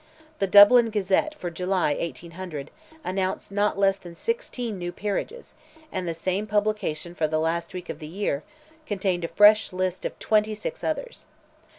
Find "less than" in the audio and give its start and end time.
3.77-4.15